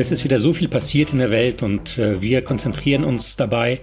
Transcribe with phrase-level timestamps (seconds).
[0.00, 3.80] Es ist wieder so viel passiert in der Welt und äh, wir konzentrieren uns dabei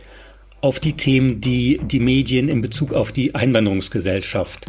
[0.62, 4.66] auf die Themen, die die Medien in Bezug auf die Einwanderungsgesellschaft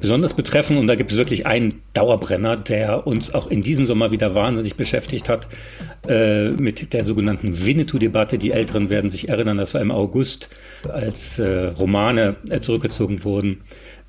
[0.00, 0.76] besonders betreffen.
[0.76, 4.74] Und da gibt es wirklich einen Dauerbrenner, der uns auch in diesem Sommer wieder wahnsinnig
[4.74, 5.46] beschäftigt hat,
[6.08, 8.36] äh, mit der sogenannten Winnetou-Debatte.
[8.36, 10.48] Die Älteren werden sich erinnern, das war im August,
[10.88, 13.60] als äh, Romane äh, zurückgezogen wurden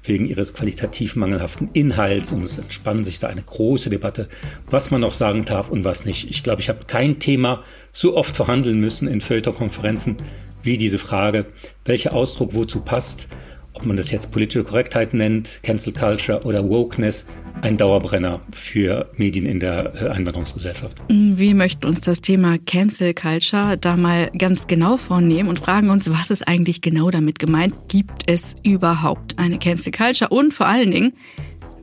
[0.03, 2.31] wegen ihres qualitativ mangelhaften Inhalts.
[2.31, 4.27] Und es entspann sich da eine große Debatte,
[4.69, 6.29] was man noch sagen darf und was nicht.
[6.29, 10.17] Ich glaube, ich habe kein Thema so oft verhandeln müssen in Feuilleton-Konferenzen
[10.63, 11.45] wie diese Frage,
[11.85, 13.27] welcher Ausdruck wozu passt,
[13.73, 17.25] ob man das jetzt politische Korrektheit nennt, Cancel Culture oder Wokeness,
[17.61, 20.97] ein Dauerbrenner für Medien in der äh, Einwanderungsgesellschaft.
[21.09, 26.09] Wir möchten uns das Thema Cancel Culture da mal ganz genau vornehmen und fragen uns,
[26.11, 27.73] was ist eigentlich genau damit gemeint?
[27.87, 30.29] Gibt es überhaupt eine Cancel Culture?
[30.29, 31.13] Und vor allen Dingen,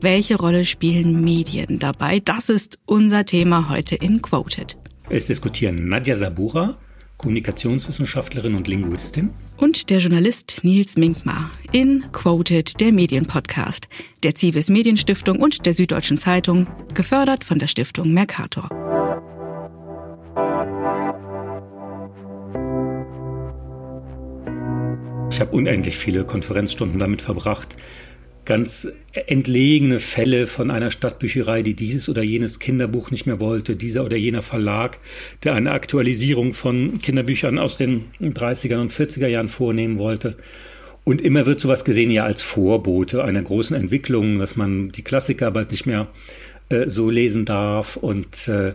[0.01, 2.21] welche Rolle spielen Medien dabei?
[2.21, 4.77] Das ist unser Thema heute in Quoted.
[5.09, 6.77] Es diskutieren Nadja Sabura,
[7.21, 9.29] Kommunikationswissenschaftlerin und Linguistin.
[9.59, 13.89] Und der Journalist Nils Minkmar in Quoted, der Medienpodcast
[14.23, 18.71] der Civis Medienstiftung und der Süddeutschen Zeitung, gefördert von der Stiftung Mercator.
[25.31, 27.77] Ich habe unendlich viele Konferenzstunden damit verbracht,
[28.45, 34.05] ganz entlegene Fälle von einer Stadtbücherei, die dieses oder jenes Kinderbuch nicht mehr wollte, dieser
[34.05, 34.99] oder jener Verlag,
[35.45, 40.37] der eine Aktualisierung von Kinderbüchern aus den 30er und 40er Jahren vornehmen wollte.
[41.05, 45.51] Und immer wird sowas gesehen ja als Vorbote einer großen Entwicklung, dass man die Klassiker
[45.51, 46.09] bald nicht mehr
[46.69, 48.75] äh, so lesen darf und äh,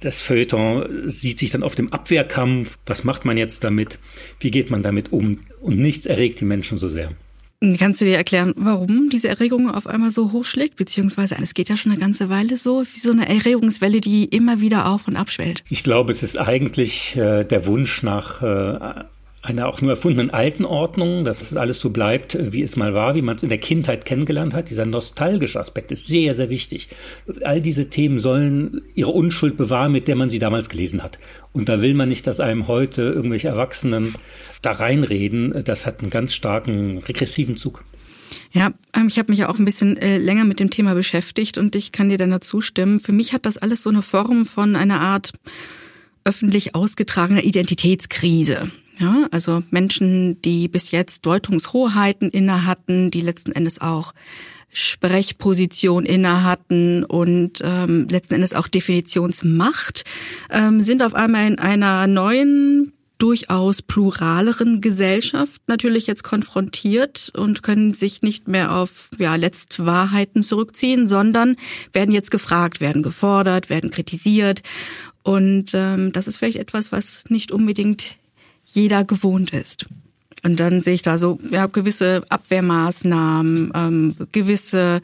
[0.00, 2.78] das Feuilleton sieht sich dann auf dem Abwehrkampf.
[2.86, 3.98] Was macht man jetzt damit?
[4.38, 5.40] Wie geht man damit um?
[5.60, 7.12] Und nichts erregt die Menschen so sehr.
[7.78, 10.74] Kannst du dir erklären, warum diese Erregung auf einmal so hochschlägt?
[10.74, 14.60] Beziehungsweise es geht ja schon eine ganze Weile so, wie so eine Erregungswelle, die immer
[14.60, 15.62] wieder auf und abschwellt.
[15.68, 19.04] Ich glaube, es ist eigentlich äh, der Wunsch nach äh,
[19.42, 22.94] einer auch nur erfundenen alten Ordnung, dass es alles so bleibt, äh, wie es mal
[22.94, 24.70] war, wie man es in der Kindheit kennengelernt hat.
[24.70, 26.88] Dieser nostalgische Aspekt ist sehr, sehr wichtig.
[27.42, 31.18] All diese Themen sollen ihre Unschuld bewahren, mit der man sie damals gelesen hat.
[31.52, 34.14] Und da will man nicht, dass einem heute irgendwelche Erwachsenen
[34.62, 35.62] da reinreden.
[35.64, 37.84] Das hat einen ganz starken regressiven Zug.
[38.52, 41.58] Ja, ähm, ich habe mich ja auch ein bisschen äh, länger mit dem Thema beschäftigt
[41.58, 43.00] und ich kann dir dann dazu stimmen.
[43.00, 45.32] Für mich hat das alles so eine Form von einer Art
[46.24, 48.70] öffentlich ausgetragener Identitätskrise.
[48.98, 54.12] Ja, also Menschen, die bis jetzt Deutungshoheiten inne hatten, die letzten Endes auch
[54.72, 60.04] Sprechposition inne hatten und ähm, letzten Endes auch Definitionsmacht,
[60.50, 67.94] ähm, sind auf einmal in einer neuen durchaus pluraleren Gesellschaft natürlich jetzt konfrontiert und können
[67.94, 71.56] sich nicht mehr auf ja, Letztwahrheiten zurückziehen, sondern
[71.92, 74.62] werden jetzt gefragt, werden gefordert, werden kritisiert.
[75.22, 78.16] Und ähm, das ist vielleicht etwas, was nicht unbedingt
[78.64, 79.86] jeder gewohnt ist.
[80.44, 85.00] Und dann sehe ich da so ja, gewisse Abwehrmaßnahmen, ähm, gewisse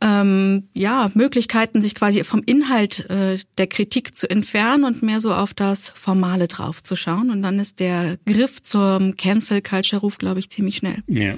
[0.00, 5.32] ähm, ja Möglichkeiten, sich quasi vom Inhalt äh, der Kritik zu entfernen und mehr so
[5.32, 7.30] auf das Formale draufzuschauen.
[7.30, 11.02] Und dann ist der Griff zum Cancel Culture Ruf, glaube ich, ziemlich schnell.
[11.06, 11.36] Ja.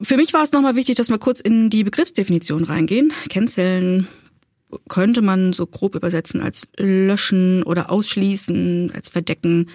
[0.00, 3.12] Für mich war es nochmal wichtig, dass wir kurz in die Begriffsdefinition reingehen.
[3.30, 4.06] Canceln
[4.88, 9.68] könnte man so grob übersetzen als löschen oder ausschließen, als verdecken.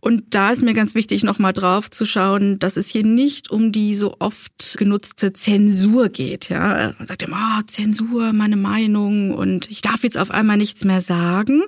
[0.00, 3.70] Und da ist mir ganz wichtig, nochmal drauf zu schauen, dass es hier nicht um
[3.70, 6.48] die so oft genutzte Zensur geht.
[6.48, 10.84] Ja, man sagt immer, oh, Zensur, meine Meinung und ich darf jetzt auf einmal nichts
[10.84, 11.62] mehr sagen.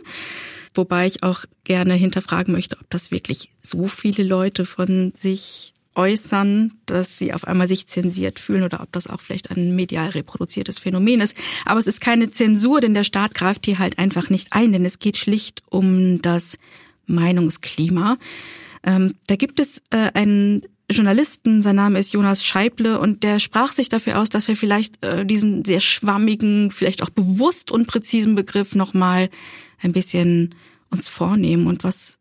[0.75, 6.73] Wobei ich auch gerne hinterfragen möchte, ob das wirklich so viele Leute von sich äußern,
[6.87, 10.79] dass sie auf einmal sich zensiert fühlen oder ob das auch vielleicht ein medial reproduziertes
[10.79, 11.37] Phänomen ist.
[11.67, 14.87] Aber es ist keine Zensur, denn der Staat greift hier halt einfach nicht ein, denn
[14.87, 16.57] es geht schlicht um das
[17.07, 18.19] Meinungsklima.
[18.85, 23.73] Ähm, da gibt es äh, einen Journalisten, sein Name ist Jonas Scheible und der sprach
[23.73, 28.75] sich dafür aus, dass wir vielleicht äh, diesen sehr schwammigen, vielleicht auch bewusst unpräzisen Begriff
[28.75, 29.31] nochmal
[29.81, 30.55] ein bisschen
[30.91, 32.19] uns vornehmen und was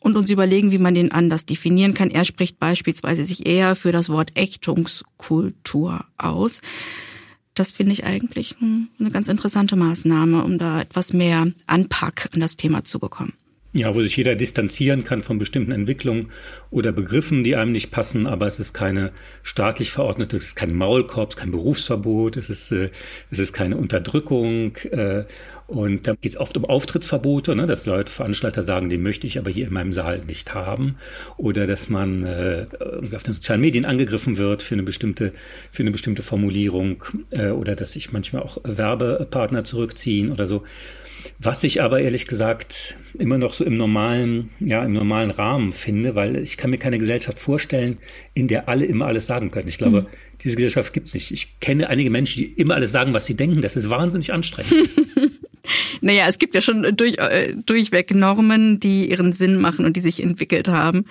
[0.00, 2.10] und uns überlegen, wie man den anders definieren kann.
[2.10, 6.60] Er spricht beispielsweise sich eher für das Wort Ächtungskultur aus.
[7.54, 12.56] Das finde ich eigentlich eine ganz interessante Maßnahme, um da etwas mehr Anpack an das
[12.56, 13.32] Thema zu bekommen.
[13.78, 16.30] Ja, wo sich jeder distanzieren kann von bestimmten Entwicklungen
[16.70, 19.12] oder Begriffen, die einem nicht passen, aber es ist keine
[19.42, 22.88] staatlich verordnete, es ist kein Maulkorb, kein Berufsverbot, es ist, äh,
[23.30, 24.76] es ist keine Unterdrückung.
[24.90, 25.24] Äh,
[25.66, 29.36] Und da geht es oft um Auftrittsverbote, ne, dass Leute, Veranstalter sagen, den möchte ich
[29.38, 30.96] aber hier in meinem Saal nicht haben.
[31.36, 32.66] Oder dass man äh,
[33.14, 35.32] auf den sozialen Medien angegriffen wird für eine bestimmte,
[35.72, 37.04] für eine bestimmte Formulierung.
[37.30, 40.62] Äh, oder dass sich manchmal auch Werbepartner zurückziehen oder so.
[41.38, 46.14] Was ich aber ehrlich gesagt immer noch so im normalen, ja, im normalen Rahmen finde,
[46.14, 47.98] weil ich kann mir keine Gesellschaft vorstellen,
[48.34, 49.68] in der alle immer alles sagen können.
[49.68, 50.06] Ich glaube, mhm.
[50.42, 51.30] diese Gesellschaft gibt es nicht.
[51.30, 53.60] Ich kenne einige Menschen, die immer alles sagen, was sie denken.
[53.60, 54.88] Das ist wahnsinnig anstrengend.
[56.00, 60.00] naja, es gibt ja schon durch, äh, durchweg Normen, die ihren Sinn machen und die
[60.00, 61.04] sich entwickelt haben.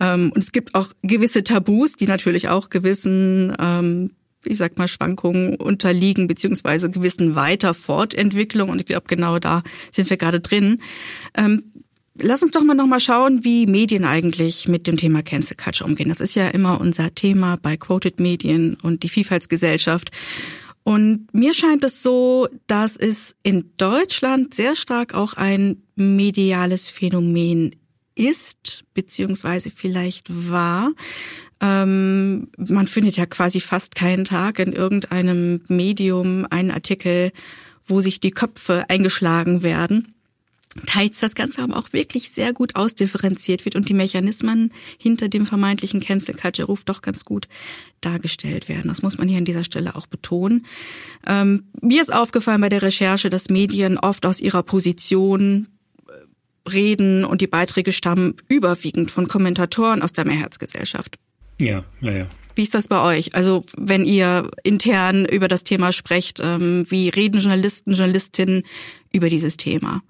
[0.00, 4.10] Ähm, und es gibt auch gewisse Tabus, die natürlich auch gewissen ähm,
[4.46, 8.70] ich sag mal, Schwankungen unterliegen, beziehungsweise gewissen weiter Fortentwicklung.
[8.70, 9.62] Und ich glaube, genau da
[9.92, 10.78] sind wir gerade drin.
[11.36, 11.72] Ähm,
[12.20, 16.08] lass uns doch mal nochmal schauen, wie Medien eigentlich mit dem Thema Cancel Culture umgehen.
[16.08, 20.10] Das ist ja immer unser Thema bei Quoted Medien und die Vielfaltsgesellschaft.
[20.82, 27.74] Und mir scheint es so, dass es in Deutschland sehr stark auch ein mediales Phänomen
[28.14, 30.92] ist, beziehungsweise vielleicht war.
[31.60, 37.32] Ähm, man findet ja quasi fast keinen Tag in irgendeinem Medium einen Artikel,
[37.86, 40.14] wo sich die Köpfe eingeschlagen werden.
[40.84, 45.46] Teils das Ganze aber auch wirklich sehr gut ausdifferenziert wird und die Mechanismen hinter dem
[45.46, 47.48] vermeintlichen Cancel Culture Ruf doch ganz gut
[48.02, 48.88] dargestellt werden.
[48.88, 50.66] Das muss man hier an dieser Stelle auch betonen.
[51.26, 55.68] Ähm, mir ist aufgefallen bei der Recherche, dass Medien oft aus ihrer Position
[56.06, 61.16] äh, reden und die Beiträge stammen überwiegend von Kommentatoren aus der Mehrheitsgesellschaft.
[61.58, 62.26] Ja, ja, ja.
[62.54, 63.34] Wie ist das bei euch?
[63.34, 68.62] Also wenn ihr intern über das Thema sprecht, ähm, wie reden Journalisten, Journalistinnen
[69.12, 70.02] über dieses Thema?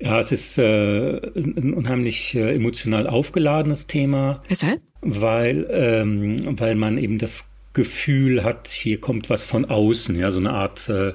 [0.00, 4.42] Ja, es ist äh, ein unheimlich äh, emotional aufgeladenes Thema.
[4.48, 4.80] Weshalb?
[5.00, 10.40] Weil, ähm, weil man eben das Gefühl hat, hier kommt was von außen, ja, so
[10.40, 11.12] eine Art, äh,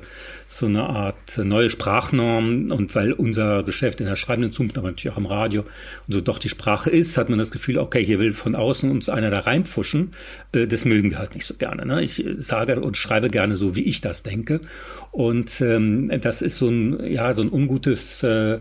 [0.48, 2.72] so eine Art neue Sprachnorm.
[2.72, 5.64] Und weil unser Geschäft in der schreibenden Zunft, aber natürlich auch im Radio
[6.08, 8.92] und so doch die Sprache ist, hat man das Gefühl, okay, hier will von außen
[8.92, 10.12] uns einer da reinpfuschen.
[10.52, 11.84] Äh, das mögen wir halt nicht so gerne.
[11.84, 12.04] Ne?
[12.04, 14.62] Ich sage und schreibe gerne so, wie ich das denke.
[15.10, 18.60] Und ähm, das ist so ein, ja, so ein ungutes äh,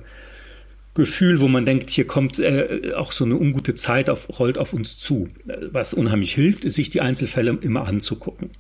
[0.95, 4.73] Gefühl, wo man denkt, hier kommt äh, auch so eine ungute Zeit auf, rollt auf
[4.73, 5.29] uns zu.
[5.71, 8.51] Was unheimlich hilft, ist, sich die Einzelfälle immer anzugucken.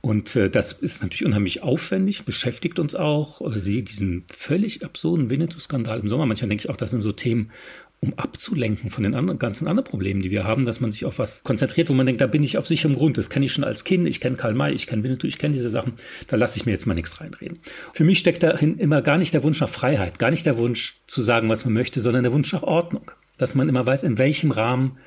[0.00, 3.40] Und äh, das ist natürlich unheimlich aufwendig, beschäftigt uns auch.
[3.40, 7.12] Äh, sie, diesen völlig absurden Winnetou-Skandal im Sommer, manchmal denke ich auch, das sind so
[7.12, 7.50] Themen,
[8.00, 11.18] um abzulenken von den anderen, ganzen anderen Problemen, die wir haben, dass man sich auf
[11.18, 13.18] was konzentriert, wo man denkt, da bin ich auf sicherem Grund.
[13.18, 15.54] Das kenne ich schon als Kind, ich kenne Karl May, ich kenne Winnetou, ich kenne
[15.54, 15.94] diese Sachen,
[16.28, 17.58] da lasse ich mir jetzt mal nichts reinreden.
[17.92, 21.00] Für mich steckt dahin immer gar nicht der Wunsch nach Freiheit, gar nicht der Wunsch
[21.06, 23.10] zu sagen, was man möchte, sondern der Wunsch nach Ordnung.
[23.36, 24.98] Dass man immer weiß, in welchem Rahmen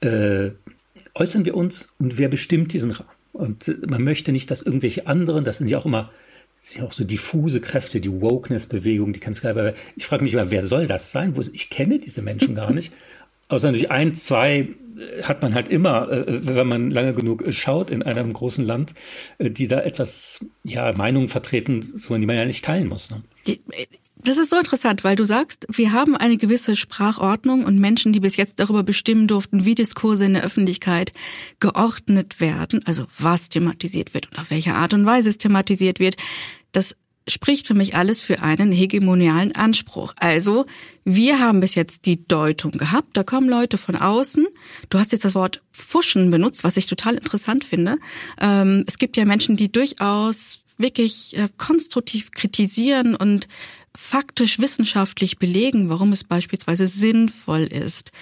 [0.00, 0.50] äh,
[1.14, 3.10] äußern wir uns und wer bestimmt diesen Rahmen.
[3.32, 6.10] Und äh, man möchte nicht, dass irgendwelche anderen, das sind ja auch immer
[6.60, 10.22] das sind ja auch so diffuse Kräfte, die Wokeness-Bewegung, die kannst du aber ich frage
[10.22, 11.36] mich immer, wer soll das sein?
[11.36, 12.92] Wo, ich kenne diese Menschen gar nicht.
[13.48, 14.68] Außer natürlich ein, zwei
[14.98, 18.94] äh, hat man halt immer, äh, wenn man lange genug schaut in einem großen Land,
[19.38, 23.10] äh, die da etwas, ja, Meinungen vertreten, so die man ja nicht teilen muss.
[23.10, 23.22] Ne?
[24.22, 28.20] Das ist so interessant, weil du sagst, wir haben eine gewisse Sprachordnung und Menschen, die
[28.20, 31.12] bis jetzt darüber bestimmen durften, wie Diskurse in der Öffentlichkeit
[31.58, 36.16] geordnet werden, also was thematisiert wird und auf welche Art und Weise es thematisiert wird,
[36.72, 36.96] das
[37.28, 40.12] spricht für mich alles für einen hegemonialen Anspruch.
[40.18, 40.66] Also,
[41.04, 44.46] wir haben bis jetzt die Deutung gehabt, da kommen Leute von außen.
[44.90, 47.98] Du hast jetzt das Wort Fuschen benutzt, was ich total interessant finde.
[48.40, 53.48] Ähm, es gibt ja Menschen, die durchaus wirklich äh, konstruktiv kritisieren und
[53.96, 58.12] faktisch wissenschaftlich belegen, warum es beispielsweise sinnvoll ist,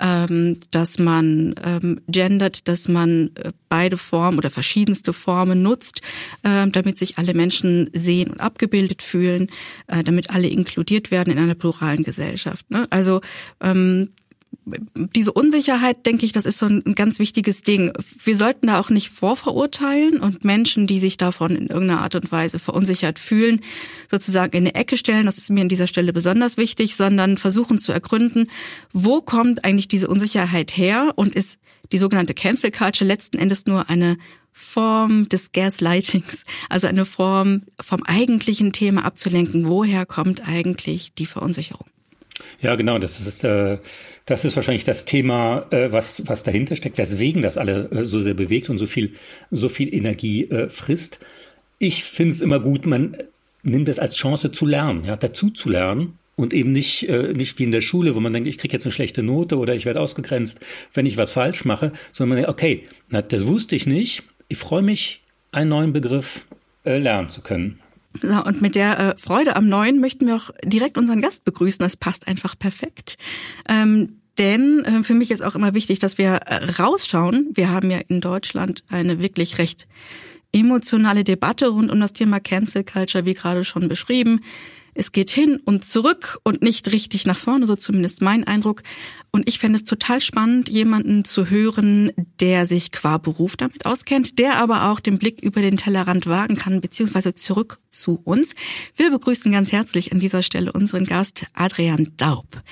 [0.00, 6.02] ähm, dass man ähm, gendert, dass man äh, beide Formen oder verschiedenste Formen nutzt,
[6.42, 9.48] äh, damit sich alle Menschen sehen und abgebildet fühlen,
[9.86, 12.68] äh, damit alle inkludiert werden in einer pluralen Gesellschaft.
[12.70, 12.86] Ne?
[12.90, 13.20] Also
[13.60, 14.10] ähm,
[14.64, 17.92] diese Unsicherheit, denke ich, das ist so ein ganz wichtiges Ding.
[18.22, 22.30] Wir sollten da auch nicht vorverurteilen und Menschen, die sich davon in irgendeiner Art und
[22.30, 23.60] Weise verunsichert fühlen,
[24.10, 25.26] sozusagen in eine Ecke stellen.
[25.26, 28.48] Das ist mir an dieser Stelle besonders wichtig, sondern versuchen zu ergründen,
[28.92, 31.58] wo kommt eigentlich diese Unsicherheit her und ist
[31.90, 34.16] die sogenannte Cancel Culture letzten Endes nur eine
[34.52, 39.66] Form des Gaslightings, also eine Form vom eigentlichen Thema abzulenken.
[39.66, 41.86] Woher kommt eigentlich die Verunsicherung?
[42.60, 43.78] Ja, genau, das ist, äh,
[44.24, 48.20] das ist wahrscheinlich das Thema, äh, was, was dahinter steckt, weswegen das alle äh, so
[48.20, 49.14] sehr bewegt und so viel,
[49.50, 51.18] so viel Energie äh, frisst.
[51.78, 53.16] Ich finde es immer gut, man
[53.62, 57.58] nimmt es als Chance zu lernen, ja, dazu zu lernen und eben nicht, äh, nicht
[57.58, 59.84] wie in der Schule, wo man denkt, ich kriege jetzt eine schlechte Note oder ich
[59.84, 60.60] werde ausgegrenzt,
[60.94, 64.58] wenn ich was falsch mache, sondern man denkt, okay, na, das wusste ich nicht, ich
[64.58, 65.20] freue mich,
[65.52, 66.46] einen neuen Begriff
[66.84, 67.81] äh, lernen zu können.
[68.22, 71.82] Und mit der äh, Freude am Neuen möchten wir auch direkt unseren Gast begrüßen.
[71.82, 73.16] Das passt einfach perfekt.
[73.68, 77.50] Ähm, denn äh, für mich ist auch immer wichtig, dass wir äh, rausschauen.
[77.54, 79.86] Wir haben ja in Deutschland eine wirklich recht
[80.52, 84.40] emotionale Debatte rund um das Thema Cancel Culture, wie gerade schon beschrieben.
[84.94, 88.82] Es geht hin und zurück und nicht richtig nach vorne, so zumindest mein Eindruck.
[89.34, 94.38] Und ich fände es total spannend, jemanden zu hören, der sich qua Beruf damit auskennt,
[94.38, 98.54] der aber auch den Blick über den Tellerrand wagen kann, beziehungsweise zurück zu uns.
[98.94, 102.62] Wir begrüßen ganz herzlich an dieser Stelle unseren Gast Adrian Daub.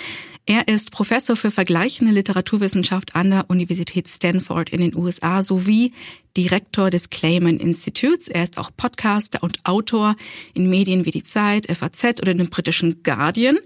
[0.44, 5.92] Er ist Professor für vergleichende Literaturwissenschaft an der Universität Stanford in den USA sowie
[6.36, 8.28] Direktor des Clayman Institutes.
[8.28, 10.16] Er ist auch Podcaster und Autor
[10.54, 13.58] in Medien wie die Zeit, FAZ oder dem britischen Guardian.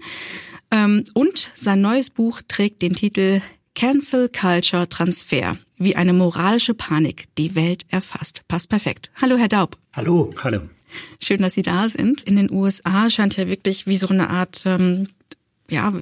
[0.75, 3.41] Ähm, und sein neues Buch trägt den Titel
[3.75, 8.41] Cancel Culture Transfer, wie eine moralische Panik die Welt erfasst.
[8.49, 9.09] Passt perfekt.
[9.21, 9.77] Hallo, Herr Daub.
[9.93, 10.31] Hallo.
[10.43, 10.61] Hallo.
[11.23, 12.23] Schön, dass Sie da sind.
[12.23, 15.07] In den USA scheint ja wirklich wie so eine Art, ähm,
[15.69, 15.93] ja,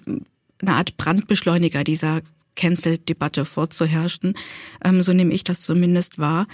[0.60, 2.22] eine Art Brandbeschleuniger dieser
[2.55, 4.36] Cancel-Debatte vorzuherrschen.
[4.83, 6.48] Ähm, so nehme ich das zumindest wahr.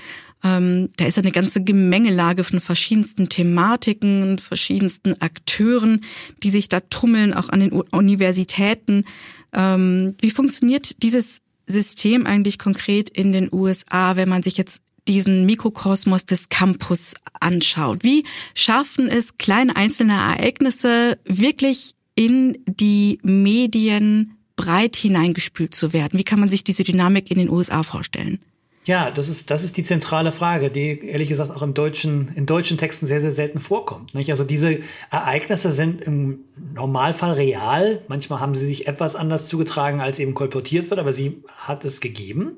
[0.44, 6.04] Ähm, da ist eine ganze Gemengelage von verschiedensten Thematiken, verschiedensten Akteuren,
[6.44, 9.06] die sich da tummeln, auch an den Universitäten.
[9.54, 15.46] Ähm, wie funktioniert dieses System eigentlich konkret in den USA, wenn man sich jetzt diesen
[15.46, 18.04] Mikrokosmos des Campus anschaut?
[18.04, 18.24] Wie
[18.56, 26.20] schaffen es kleine einzelne Ereignisse wirklich in die Medien breit hineingespült zu werden?
[26.20, 28.40] Wie kann man sich diese Dynamik in den USA vorstellen?
[28.84, 32.46] Ja, das ist, das ist die zentrale Frage, die ehrlich gesagt auch im deutschen, in
[32.46, 34.16] deutschen Texten sehr, sehr selten vorkommt.
[34.16, 34.32] Nicht?
[34.32, 34.80] Also diese
[35.12, 36.40] Ereignisse sind im
[36.74, 38.02] Normalfall real.
[38.10, 42.02] Manchmal haben sie sich etwas anders zugetragen, als eben kolportiert wird, aber sie hat es
[42.02, 42.56] gegeben.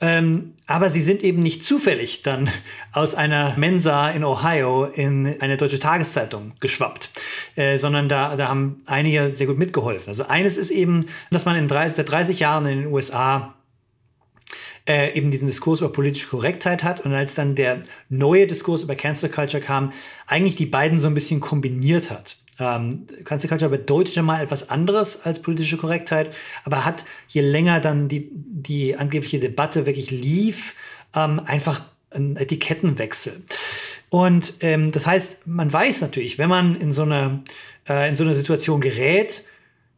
[0.00, 2.48] Ähm, aber sie sind eben nicht zufällig dann
[2.92, 7.10] aus einer Mensa in Ohio in eine deutsche Tageszeitung geschwappt,
[7.56, 10.10] äh, sondern da, da haben einige sehr gut mitgeholfen.
[10.10, 13.54] Also eines ist eben, dass man in 30, seit 30 Jahren in den USA
[14.88, 18.94] äh, eben diesen Diskurs über politische Korrektheit hat und als dann der neue Diskurs über
[18.94, 19.92] Cancel Culture kam,
[20.26, 22.36] eigentlich die beiden so ein bisschen kombiniert hat.
[22.58, 26.34] Ähm, Cancel Culture bedeutet ja mal etwas anderes als politische Korrektheit,
[26.64, 30.74] aber hat, je länger dann die, die angebliche Debatte wirklich lief,
[31.14, 33.42] ähm, einfach einen Etikettenwechsel.
[34.10, 37.42] Und ähm, das heißt, man weiß natürlich, wenn man in so eine,
[37.88, 39.44] äh, in so eine Situation gerät,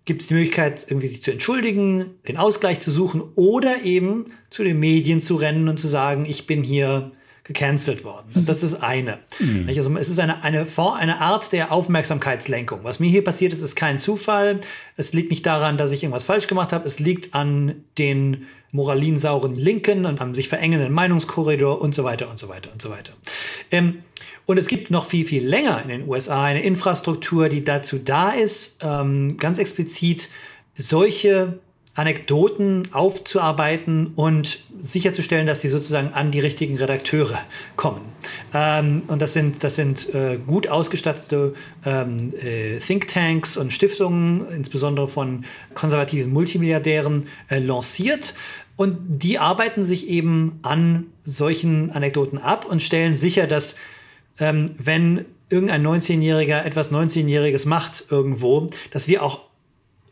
[0.04, 4.64] gibt es die Möglichkeit, irgendwie sich zu entschuldigen, den Ausgleich zu suchen oder eben zu
[4.64, 7.12] den Medien zu rennen und zu sagen, ich bin hier
[7.52, 8.30] gecancelt worden.
[8.32, 9.18] Also das ist eine.
[9.40, 9.66] Mhm.
[9.66, 10.64] Also es ist eine, eine,
[10.98, 12.84] eine Art der Aufmerksamkeitslenkung.
[12.84, 14.60] Was mir hier passiert ist, ist kein Zufall.
[14.96, 16.86] Es liegt nicht daran, dass ich irgendwas falsch gemacht habe.
[16.86, 22.38] Es liegt an den moralinsauren Linken und am sich verengenden Meinungskorridor und so weiter und
[22.38, 23.14] so weiter und so weiter.
[23.72, 24.04] Ähm,
[24.46, 28.30] und es gibt noch viel, viel länger in den USA eine Infrastruktur, die dazu da
[28.30, 30.28] ist, ähm, ganz explizit
[30.76, 31.58] solche
[31.94, 37.38] Anekdoten aufzuarbeiten und sicherzustellen, dass sie sozusagen an die richtigen Redakteure
[37.76, 38.00] kommen.
[38.54, 41.54] Ähm, und das sind, das sind äh, gut ausgestattete
[41.84, 45.44] ähm, äh, Thinktanks und Stiftungen, insbesondere von
[45.74, 48.34] konservativen Multimilliardären, äh, lanciert.
[48.76, 53.76] Und die arbeiten sich eben an solchen Anekdoten ab und stellen sicher, dass
[54.38, 59.40] ähm, wenn irgendein 19-Jähriger etwas 19-Jähriges macht irgendwo, dass wir auch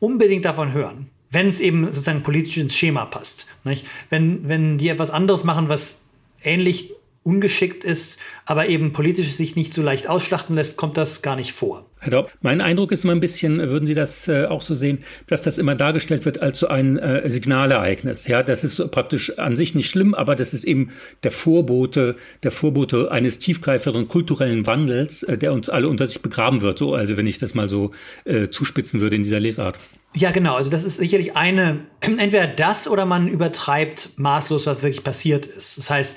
[0.00, 3.47] unbedingt davon hören wenn es eben sozusagen politisch ins Schema passt.
[3.64, 3.87] Nicht?
[4.11, 6.02] Wenn, wenn die etwas anderes machen, was
[6.42, 6.92] ähnlich
[7.23, 11.52] ungeschickt ist, aber eben politisch sich nicht so leicht ausschlachten lässt, kommt das gar nicht
[11.52, 11.85] vor.
[12.00, 14.98] Herr Daub, mein Eindruck ist immer ein bisschen, würden Sie das äh, auch so sehen,
[15.26, 18.26] dass das immer dargestellt wird als so ein äh, Signalereignis.
[18.28, 20.90] Ja, das ist praktisch an sich nicht schlimm, aber das ist eben
[21.24, 26.60] der Vorbote, der Vorbote eines tiefgreiferen kulturellen Wandels, äh, der uns alle unter sich begraben
[26.60, 26.78] wird.
[26.78, 27.90] So, also wenn ich das mal so
[28.24, 29.78] äh, zuspitzen würde in dieser Lesart.
[30.14, 30.54] Ja, genau.
[30.54, 35.78] Also das ist sicherlich eine, entweder das oder man übertreibt maßlos, was wirklich passiert ist.
[35.78, 36.16] Das heißt,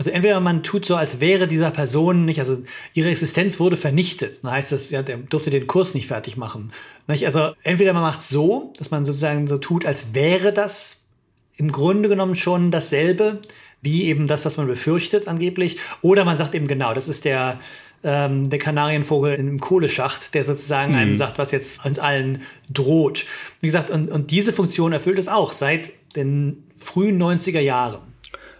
[0.00, 2.62] also entweder man tut so, als wäre dieser Person nicht, also
[2.94, 4.42] ihre Existenz wurde vernichtet.
[4.42, 6.72] Dann heißt das, ja, der durfte den Kurs nicht fertig machen.
[7.06, 11.04] Also entweder man macht so, dass man sozusagen so tut, als wäre das
[11.58, 13.42] im Grunde genommen schon dasselbe,
[13.82, 15.76] wie eben das, was man befürchtet angeblich.
[16.00, 17.60] Oder man sagt eben genau, das ist der,
[18.02, 20.98] ähm, der Kanarienvogel im Kohleschacht, der sozusagen mhm.
[20.98, 22.40] einem sagt, was jetzt uns allen
[22.72, 23.26] droht.
[23.60, 28.09] Wie gesagt, und, und diese Funktion erfüllt es auch seit den frühen 90er Jahren.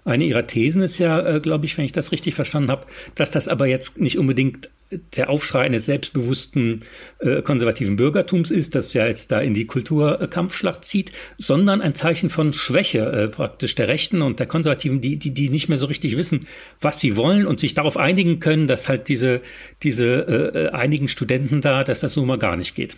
[0.05, 3.31] Eine ihrer Thesen ist ja, äh, glaube ich, wenn ich das richtig verstanden habe, dass
[3.31, 4.71] das aber jetzt nicht unbedingt
[5.17, 6.83] der Aufschrei eines selbstbewussten
[7.21, 12.29] äh, konservativen Bürgertums ist, das ja jetzt da in die Kulturkampfschlacht zieht, sondern ein Zeichen
[12.29, 15.87] von Schwäche äh, praktisch der Rechten und der Konservativen, die, die, die nicht mehr so
[15.87, 16.47] richtig wissen,
[16.81, 19.43] was sie wollen und sich darauf einigen können, dass halt diese,
[19.83, 22.97] diese äh, einigen Studenten da, dass das so mal gar nicht geht.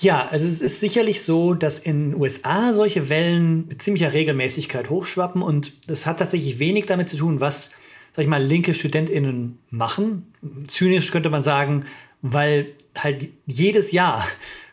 [0.00, 4.88] Ja, also es ist sicherlich so, dass in den USA solche Wellen mit ziemlicher Regelmäßigkeit
[4.88, 7.72] hochschwappen und es hat tatsächlich wenig damit zu tun, was
[8.12, 10.32] sag ich mal, linke StudentInnen machen.
[10.66, 11.84] Zynisch könnte man sagen,
[12.22, 14.26] weil halt jedes Jahr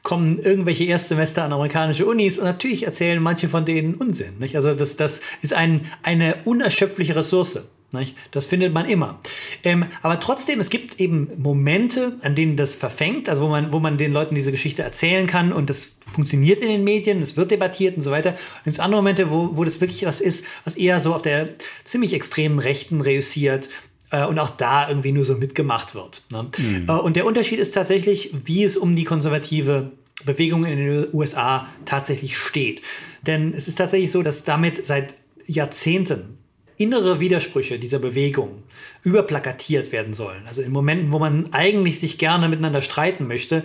[0.04, 4.40] kommen irgendwelche Erstsemester an amerikanische Unis und natürlich erzählen manche von denen Unsinn.
[4.40, 4.56] Nicht?
[4.56, 7.70] Also das, das ist ein, eine unerschöpfliche Ressource.
[7.94, 8.16] Nicht?
[8.32, 9.18] Das findet man immer.
[9.64, 13.80] Ähm, aber trotzdem, es gibt eben Momente, an denen das verfängt, also wo man, wo
[13.80, 17.52] man den Leuten diese Geschichte erzählen kann und das funktioniert in den Medien, es wird
[17.52, 18.36] debattiert und so weiter.
[18.66, 21.52] Und es andere Momente, wo, wo das wirklich was ist, was eher so auf der
[21.86, 23.70] ziemlich extremen Rechten reüssiert
[24.12, 26.24] äh, und auch da irgendwie nur so mitgemacht wird.
[26.30, 26.50] Ne?
[26.58, 26.86] Mhm.
[26.90, 29.94] Äh, und der Unterschied ist tatsächlich, wie es um die konservative
[30.26, 32.82] Bewegung in den USA tatsächlich steht.
[33.26, 35.16] Denn es ist tatsächlich so, dass damit seit
[35.46, 36.37] Jahrzehnten
[36.78, 38.64] innere Widersprüche dieser Bewegung
[39.04, 40.44] überplakatiert werden sollen.
[40.48, 43.64] Also in Momenten, wo man eigentlich sich gerne miteinander streiten möchte,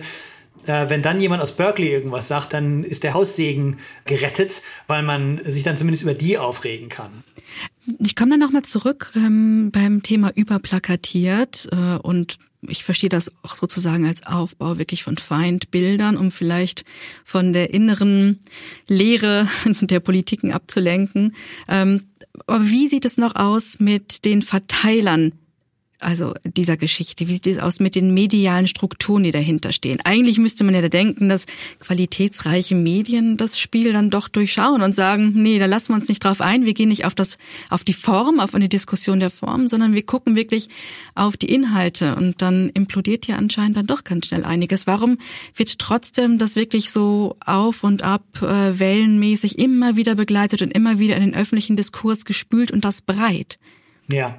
[0.65, 5.41] äh, wenn dann jemand aus Berkeley irgendwas sagt, dann ist der Haussegen gerettet, weil man
[5.43, 7.23] sich dann zumindest über die aufregen kann.
[7.99, 13.55] Ich komme dann nochmal zurück ähm, beim Thema überplakatiert äh, und ich verstehe das auch
[13.55, 16.85] sozusagen als Aufbau wirklich von Feindbildern, um vielleicht
[17.25, 18.39] von der inneren
[18.87, 19.49] Lehre
[19.81, 21.35] der Politiken abzulenken.
[21.67, 22.03] Ähm,
[22.47, 25.33] wie sieht es noch aus mit den Verteilern
[26.03, 27.27] also dieser Geschichte?
[27.27, 29.99] Wie sieht es aus mit den medialen Strukturen, die dahinter stehen?
[30.03, 31.45] Eigentlich müsste man ja da denken, dass
[31.79, 36.23] qualitätsreiche Medien das Spiel dann doch durchschauen und sagen, nee, da lassen wir uns nicht
[36.23, 37.37] drauf ein, wir gehen nicht auf das,
[37.69, 40.69] auf die Form, auf eine Diskussion der Form, sondern wir gucken wirklich
[41.15, 44.87] auf die Inhalte und dann implodiert ja anscheinend dann doch ganz schnell einiges.
[44.87, 45.17] Warum
[45.55, 50.99] wird trotzdem das wirklich so auf und ab äh, wellenmäßig immer wieder begleitet und immer
[50.99, 53.57] wieder in den öffentlichen Diskurs gespült und das breit?
[54.09, 54.37] Ja,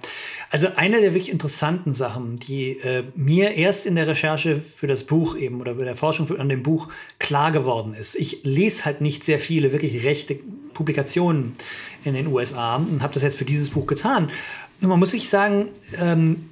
[0.51, 5.05] also eine der wirklich interessanten Sachen, die äh, mir erst in der Recherche für das
[5.05, 8.15] Buch eben oder bei der Forschung an dem Buch klar geworden ist.
[8.15, 10.39] Ich lese halt nicht sehr viele wirklich rechte
[10.75, 11.55] Publikationen
[12.05, 14.31] in den USA und habe das jetzt für dieses Buch getan.
[14.83, 15.69] Und man muss wirklich sagen,
[15.99, 16.51] ähm,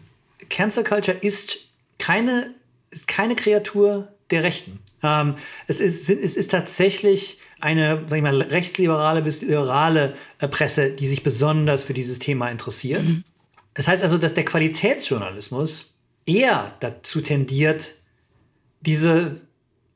[0.49, 1.67] Cancel Culture ist
[1.99, 2.55] keine,
[2.91, 4.79] ist keine Kreatur der Rechten.
[5.03, 5.35] Ähm,
[5.67, 11.07] es, ist, es ist tatsächlich eine, sag ich mal, rechtsliberale bis liberale äh, Presse, die
[11.07, 13.09] sich besonders für dieses Thema interessiert.
[13.09, 13.25] Mhm.
[13.75, 15.95] Das heißt also, dass der Qualitätsjournalismus
[16.27, 17.95] eher dazu tendiert,
[18.81, 19.41] diese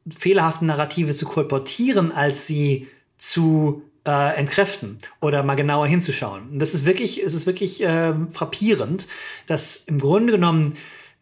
[0.09, 6.51] fehlerhaften Narrative zu kolportieren, als sie zu äh, entkräften oder mal genauer hinzuschauen.
[6.51, 9.09] Und das ist wirklich, es ist wirklich äh, frappierend,
[9.47, 10.75] dass im Grunde genommen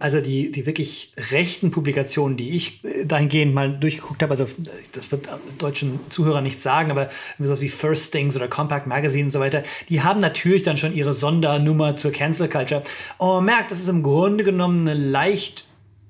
[0.04, 4.46] also die, die wirklich rechten Publikationen, die ich äh, dahingehend mal durchgeguckt habe, also
[4.92, 9.30] das wird deutschen Zuhörern nichts sagen, aber so wie First Things oder Compact Magazine und
[9.30, 12.82] so weiter, die haben natürlich dann schon ihre Sondernummer zur Cancel Culture.
[13.16, 15.64] Und man merkt, das ist im Grunde genommen eine leicht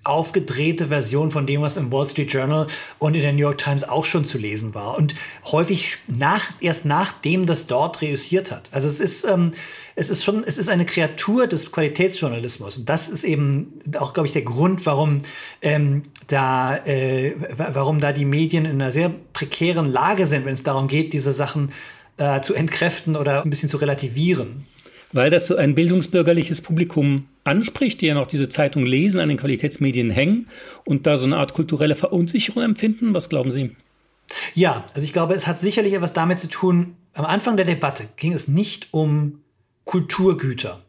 [0.05, 2.67] aufgedrehte Version von dem, was im Wall Street Journal
[2.99, 4.97] und in der New York Times auch schon zu lesen war.
[4.97, 5.15] Und
[5.47, 8.69] häufig nach, erst nachdem das dort reüssiert hat.
[8.73, 9.53] Also es ist, ähm,
[9.97, 12.79] es ist schon, es ist eine Kreatur des Qualitätsjournalismus.
[12.79, 15.19] Und das ist eben auch, glaube ich, der Grund, warum
[15.63, 20.63] ähm, da, äh, warum da die Medien in einer sehr prekären Lage sind, wenn es
[20.63, 21.73] darum geht, diese Sachen
[22.19, 24.67] äh, zu entkräften oder ein bisschen zu relativieren
[25.15, 29.39] weil das so ein bildungsbürgerliches Publikum anspricht, die ja noch diese Zeitung lesen, an den
[29.39, 30.49] Qualitätsmedien hängen
[30.85, 33.15] und da so eine Art kulturelle Verunsicherung empfinden?
[33.15, 33.71] Was glauben Sie?
[34.55, 38.09] Ja, also ich glaube, es hat sicherlich etwas damit zu tun, am Anfang der Debatte
[38.17, 39.41] ging es nicht um
[39.85, 40.83] Kulturgüter.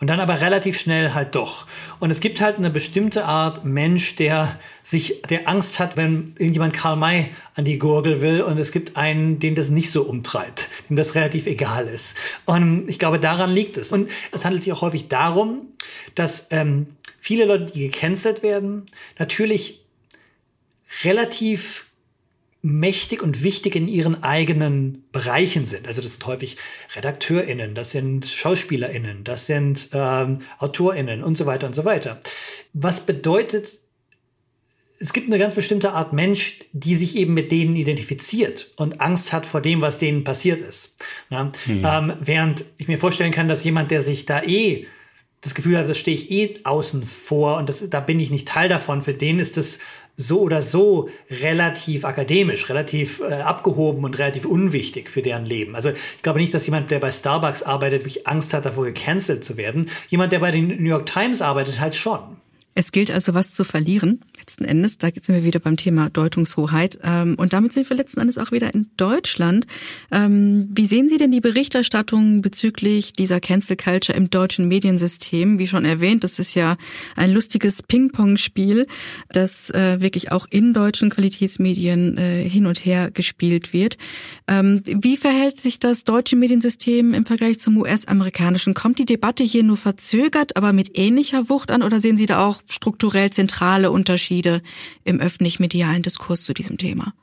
[0.00, 1.66] Und dann aber relativ schnell halt doch.
[2.00, 6.74] Und es gibt halt eine bestimmte Art Mensch, der sich, der Angst hat, wenn irgendjemand
[6.74, 8.42] Karl May an die Gurgel will.
[8.42, 12.16] Und es gibt einen, den das nicht so umtreibt, dem das relativ egal ist.
[12.44, 13.92] Und ich glaube, daran liegt es.
[13.92, 15.68] Und es handelt sich auch häufig darum,
[16.14, 16.88] dass ähm,
[17.20, 18.84] viele Leute, die gecancelt werden,
[19.18, 19.84] natürlich
[21.02, 21.83] relativ
[22.64, 25.86] mächtig und wichtig in ihren eigenen Bereichen sind.
[25.86, 26.56] Also das sind häufig
[26.96, 32.20] RedakteurInnen, das sind SchauspielerInnen, das sind ähm, AutorInnen und so weiter und so weiter.
[32.72, 33.80] Was bedeutet,
[34.98, 39.34] es gibt eine ganz bestimmte Art Mensch, die sich eben mit denen identifiziert und Angst
[39.34, 40.96] hat vor dem, was denen passiert ist.
[41.28, 41.50] Ja?
[41.66, 41.82] Hm.
[41.84, 44.86] Ähm, während ich mir vorstellen kann, dass jemand, der sich da eh
[45.42, 48.48] das Gefühl hat, da stehe ich eh außen vor und das, da bin ich nicht
[48.48, 49.80] Teil davon, für den ist das
[50.16, 55.74] so oder so relativ akademisch, relativ äh, abgehoben und relativ unwichtig für deren Leben.
[55.74, 59.44] Also ich glaube nicht, dass jemand, der bei Starbucks arbeitet, wirklich Angst hat, davor gecancelt
[59.44, 59.90] zu werden.
[60.08, 62.20] Jemand, der bei den New York Times arbeitet, halt schon.
[62.76, 66.98] Es gilt also was zu verlieren letzten Endes, da sind wir wieder beim Thema Deutungshoheit.
[67.02, 69.66] Ähm, und damit sind wir letzten Endes auch wieder in Deutschland.
[70.12, 75.58] Ähm, wie sehen Sie denn die Berichterstattung bezüglich dieser Cancel Culture im deutschen Mediensystem?
[75.58, 76.76] Wie schon erwähnt, das ist ja
[77.16, 78.86] ein lustiges Ping-Pong-Spiel,
[79.30, 83.96] das äh, wirklich auch in deutschen Qualitätsmedien äh, hin und her gespielt wird.
[84.46, 88.74] Ähm, wie verhält sich das deutsche Mediensystem im Vergleich zum US-amerikanischen?
[88.74, 92.44] Kommt die Debatte hier nur verzögert, aber mit ähnlicher Wucht an oder sehen Sie da
[92.44, 94.33] auch strukturell zentrale Unterschiede?
[94.34, 94.62] Unterschiede
[95.04, 97.14] im öffentlich-medialen Diskurs zu diesem Thema?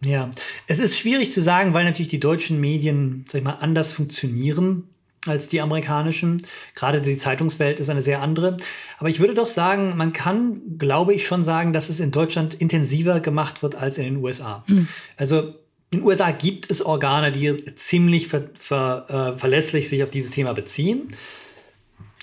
[0.00, 0.30] Ja,
[0.66, 4.88] es ist schwierig zu sagen, weil natürlich die deutschen Medien, sag ich mal, anders funktionieren
[5.26, 6.42] als die amerikanischen.
[6.74, 8.56] Gerade die Zeitungswelt ist eine sehr andere.
[8.98, 12.54] Aber ich würde doch sagen, man kann, glaube ich, schon sagen, dass es in Deutschland
[12.54, 14.64] intensiver gemacht wird als in den USA.
[14.66, 14.88] Mhm.
[15.16, 15.54] Also
[15.92, 20.32] in den USA gibt es Organe, die ziemlich ver, ver, äh, verlässlich sich auf dieses
[20.32, 21.14] Thema beziehen.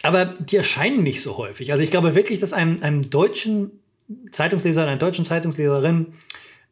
[0.04, 1.72] Aber die erscheinen nicht so häufig.
[1.72, 3.79] Also ich glaube wirklich, dass einem, einem deutschen
[4.32, 6.13] Zeitungsleser, einer deutschen Zeitungsleserin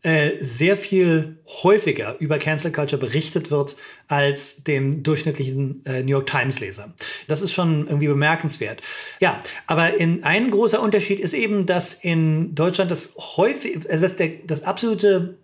[0.03, 3.75] äh, sehr viel häufiger über Cancel Culture berichtet wird
[4.07, 6.93] als dem durchschnittlichen äh, New York Times Leser.
[7.27, 8.81] Das ist schon irgendwie bemerkenswert.
[9.19, 14.15] Ja, aber in, ein großer Unterschied ist eben, dass in Deutschland das häufig, also dass
[14.15, 15.35] der, das absolute,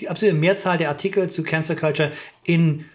[0.00, 2.10] die absolute Mehrzahl der Artikel zu Cancel Culture
[2.44, 2.86] in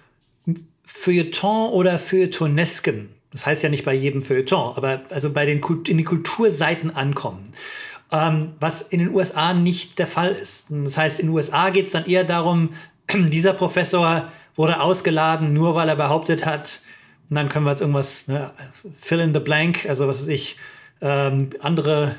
[0.84, 5.98] Feuilleton oder Feuilletonesken, das heißt ja nicht bei jedem Feuilleton, aber also bei den, in
[5.98, 7.54] den Kulturseiten ankommen
[8.16, 10.68] ähm, was in den USA nicht der Fall ist.
[10.70, 12.70] Das heißt, in den USA geht es dann eher darum,
[13.14, 16.82] dieser Professor wurde ausgeladen, nur weil er behauptet hat,
[17.30, 18.52] und dann können wir jetzt irgendwas, ne,
[19.00, 20.58] fill in the blank, also was weiß ich,
[21.02, 22.16] ähm, andere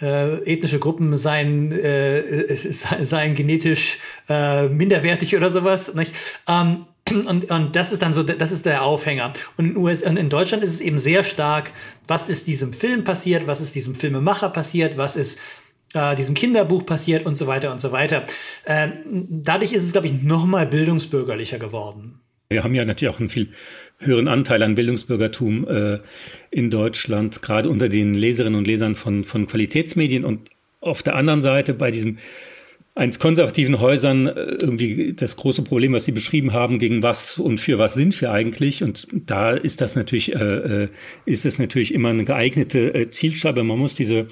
[0.00, 5.92] äh, ethnische Gruppen seien, äh, seien genetisch äh, minderwertig oder sowas.
[6.48, 9.32] Ähm, und, und das ist dann so, das ist der Aufhänger.
[9.56, 11.72] Und in, US, und in Deutschland ist es eben sehr stark,
[12.08, 15.38] was ist diesem Film passiert, was ist diesem Filmemacher passiert, was ist
[15.94, 18.24] äh, diesem Kinderbuch passiert und so weiter und so weiter.
[18.64, 22.20] Äh, dadurch ist es, glaube ich, noch mal bildungsbürgerlicher geworden.
[22.50, 23.52] Wir haben ja natürlich auch einen viel
[23.98, 25.98] höheren Anteil an Bildungsbürgertum äh,
[26.50, 30.24] in Deutschland, gerade unter den Leserinnen und Lesern von, von Qualitätsmedien.
[30.24, 32.18] Und auf der anderen Seite bei diesen
[32.96, 37.58] eins konservativen Häusern äh, irgendwie das große Problem, was Sie beschrieben haben, gegen was und
[37.58, 38.84] für was sind wir eigentlich?
[38.84, 40.88] Und da ist das natürlich, äh, äh
[41.26, 43.64] ist es natürlich immer eine geeignete äh, Zielscheibe.
[43.64, 44.28] Man muss diese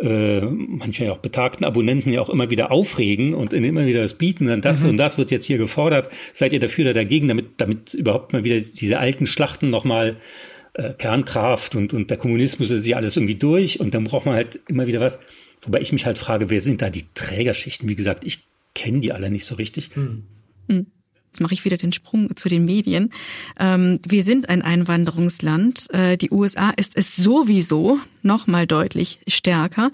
[0.00, 4.46] äh, manche auch betagten Abonnenten ja auch immer wieder aufregen und immer wieder das bieten.
[4.46, 4.90] Dann das mhm.
[4.90, 6.08] und das wird jetzt hier gefordert.
[6.32, 10.16] Seid ihr dafür oder dagegen, damit, damit überhaupt mal wieder diese alten Schlachten nochmal
[10.74, 14.34] äh, Kernkraft und, und der Kommunismus ist ja alles irgendwie durch und dann braucht man
[14.34, 15.20] halt immer wieder was.
[15.62, 17.88] Wobei ich mich halt frage, wer sind da die Trägerschichten?
[17.88, 19.94] Wie gesagt, ich kenne die alle nicht so richtig.
[19.96, 20.86] Mhm.
[21.30, 23.12] Jetzt mache ich wieder den Sprung zu den Medien.
[23.58, 25.88] Ähm, wir sind ein Einwanderungsland.
[25.94, 29.92] Äh, die USA ist es sowieso noch mal deutlich stärker.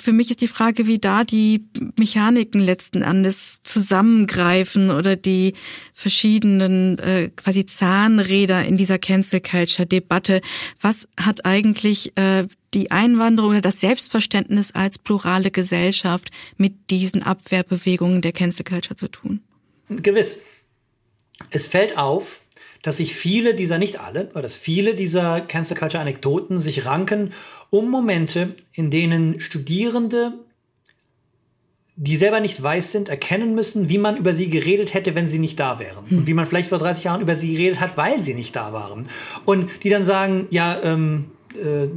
[0.00, 1.66] Für mich ist die Frage, wie da die
[1.98, 5.54] Mechaniken letzten Endes zusammengreifen oder die
[5.92, 10.40] verschiedenen äh, quasi Zahnräder in dieser Cancel Culture Debatte.
[10.80, 18.22] Was hat eigentlich äh, die Einwanderung oder das Selbstverständnis als plurale Gesellschaft mit diesen Abwehrbewegungen
[18.22, 19.40] der Cancel Culture zu tun?
[19.88, 20.38] Gewiss.
[21.50, 22.42] Es fällt auf,
[22.82, 27.32] dass sich viele dieser, nicht alle, aber dass viele dieser Cancel Culture Anekdoten sich ranken
[27.70, 30.32] um Momente, in denen Studierende,
[31.96, 35.38] die selber nicht weiß sind, erkennen müssen, wie man über sie geredet hätte, wenn sie
[35.38, 36.08] nicht da wären.
[36.10, 36.18] Hm.
[36.18, 38.72] Und wie man vielleicht vor 30 Jahren über sie geredet hat, weil sie nicht da
[38.72, 39.08] waren.
[39.44, 41.88] Und die dann sagen, ja, ähm, äh,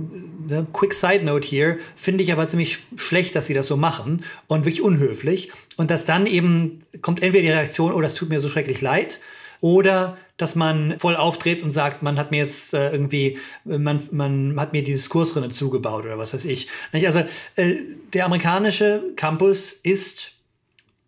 [0.47, 4.23] ne, quick side note hier, finde ich aber ziemlich schlecht, dass sie das so machen
[4.47, 5.51] und wirklich unhöflich.
[5.77, 9.19] Und dass dann eben kommt entweder die Reaktion, oh, das tut mir so schrecklich leid,
[9.63, 14.59] oder dass man voll auftritt und sagt, man hat mir jetzt äh, irgendwie, man, man
[14.59, 16.67] hat mir die Diskursrinne zugebaut oder was weiß ich.
[16.91, 17.19] Also
[17.55, 17.75] äh,
[18.11, 20.33] der amerikanische Campus ist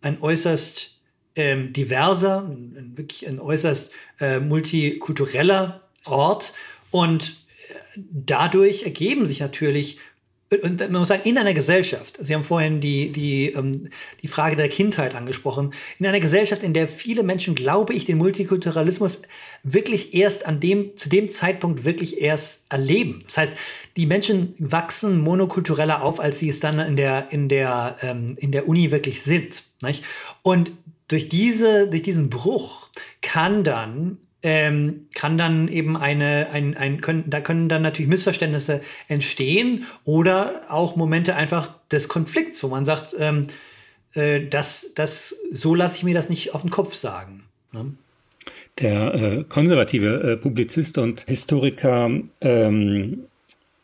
[0.00, 0.92] ein äußerst
[1.36, 2.50] ähm, diverser,
[2.94, 6.54] wirklich ein äußerst äh, multikultureller Ort
[6.90, 7.36] und
[7.94, 9.98] dadurch ergeben sich natürlich
[10.62, 13.88] und man muss sagen, in einer Gesellschaft, Sie haben vorhin die, die, ähm,
[14.22, 18.16] die Frage der Kindheit angesprochen, in einer Gesellschaft, in der viele Menschen, glaube ich, den
[18.18, 19.22] Multikulturalismus
[19.64, 23.20] wirklich erst an dem, zu dem Zeitpunkt wirklich erst erleben.
[23.24, 23.54] Das heißt,
[23.96, 28.52] die Menschen wachsen monokultureller auf, als sie es dann in der, in der, ähm, in
[28.52, 29.64] der Uni wirklich sind.
[29.82, 30.04] Nicht?
[30.42, 30.70] Und
[31.08, 37.24] durch diese, durch diesen Bruch kann dann ähm, kann dann eben eine, ein, ein, können,
[37.26, 43.16] da können dann natürlich Missverständnisse entstehen oder auch Momente einfach des Konflikts, wo man sagt,
[43.18, 43.42] ähm,
[44.14, 47.44] äh, das, das, so lasse ich mir das nicht auf den Kopf sagen.
[47.72, 47.92] Ne?
[48.78, 53.26] Der äh, konservative äh, Publizist und Historiker ähm,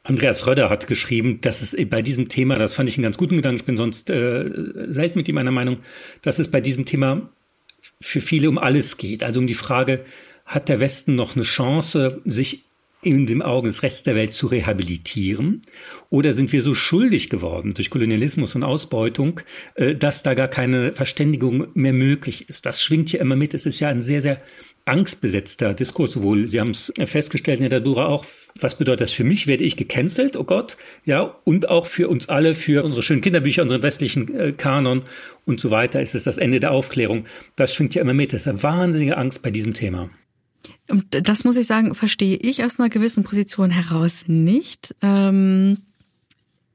[0.05, 3.37] Andreas Röder hat geschrieben, dass es bei diesem Thema, das fand ich einen ganz guten
[3.37, 4.51] Gedanken, ich bin sonst äh,
[4.89, 5.79] selten mit ihm einer Meinung,
[6.23, 7.29] dass es bei diesem Thema
[8.01, 9.23] für viele um alles geht.
[9.23, 10.05] Also um die Frage,
[10.53, 12.65] hat der Westen noch eine Chance, sich
[13.05, 15.61] in den Augen des Rests der Welt zu rehabilitieren?
[16.09, 19.41] Oder sind wir so schuldig geworden durch Kolonialismus und Ausbeutung,
[19.75, 22.65] äh, dass da gar keine Verständigung mehr möglich ist?
[22.65, 23.55] Das schwingt ja immer mit.
[23.55, 24.41] Es ist ja ein sehr, sehr
[24.85, 26.13] angstbesetzter Diskurs.
[26.13, 28.25] Sowohl, Sie haben es festgestellt in der Dura auch,
[28.61, 29.49] was bedeutet das für mich?
[29.49, 30.37] Werde ich gecancelt?
[30.37, 30.77] Oh Gott.
[31.05, 35.03] Ja, und auch für uns alle, für unsere schönen Kinderbücher, unseren westlichen äh, Kanon
[35.45, 37.25] und so weiter ist es das Ende der Aufklärung.
[37.57, 38.33] Das schwingt ja immer mit.
[38.33, 40.09] Das ist eine wahnsinnige Angst bei diesem Thema.
[40.89, 44.95] Und das muss ich sagen, verstehe ich aus einer gewissen Position heraus nicht.
[45.03, 45.79] Ähm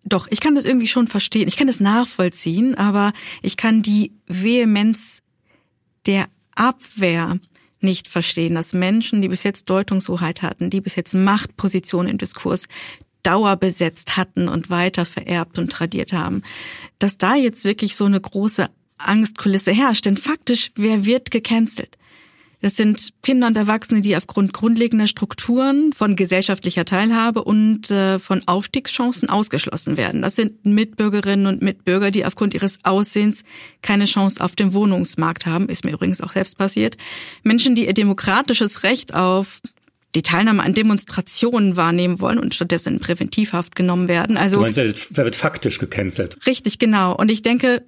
[0.04, 1.47] doch, ich kann das irgendwie schon verstehen.
[1.47, 5.21] Ich kann das nachvollziehen, aber ich kann die Vehemenz
[6.06, 7.39] der Abwehr
[7.82, 12.67] nicht verstehen, dass Menschen, die bis jetzt Deutungshoheit hatten, die bis jetzt Machtpositionen im Diskurs
[13.23, 16.43] dauerbesetzt hatten und weiter vererbt und tradiert haben,
[17.00, 20.06] dass da jetzt wirklich so eine große Angstkulisse herrscht.
[20.06, 21.97] Denn faktisch, wer wird gecancelt?
[22.60, 28.41] Das sind Kinder und Erwachsene, die aufgrund grundlegender Strukturen von gesellschaftlicher Teilhabe und äh, von
[28.48, 30.24] Aufstiegschancen ausgeschlossen werden.
[30.24, 33.43] Das sind Mitbürgerinnen und Mitbürger, die aufgrund ihres Aussehens
[33.84, 35.70] keine Chance auf dem Wohnungsmarkt haben.
[35.70, 36.98] Ist mir übrigens auch selbst passiert.
[37.43, 39.62] Menschen, die ihr demokratisches Recht auf
[40.15, 44.38] die Teilnahme an Demonstrationen wahrnehmen wollen und stattdessen in Präventivhaft genommen werden.
[44.38, 46.38] Also du meinst, wer wird faktisch gecancelt?
[46.46, 47.15] Richtig, genau.
[47.15, 47.86] Und ich denke,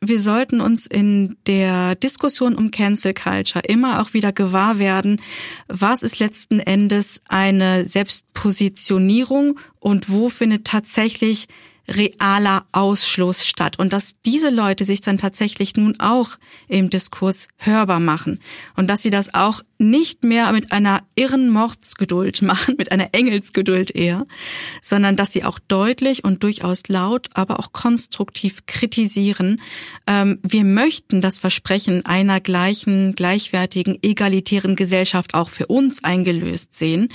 [0.00, 5.20] wir sollten uns in der Diskussion um Cancel Culture immer auch wieder gewahr werden,
[5.68, 11.46] was ist letzten Endes eine Selbstpositionierung und wo findet tatsächlich
[11.88, 16.30] realer Ausschluss statt und dass diese Leute sich dann tatsächlich nun auch
[16.68, 18.40] im Diskurs hörbar machen
[18.76, 23.94] und dass sie das auch nicht mehr mit einer irren Mordsgeduld machen, mit einer Engelsgeduld
[23.94, 24.26] eher,
[24.82, 29.60] sondern dass sie auch deutlich und durchaus laut, aber auch konstruktiv kritisieren.
[30.06, 37.08] Ähm, wir möchten das Versprechen einer gleichen, gleichwertigen, egalitären Gesellschaft auch für uns eingelöst sehen.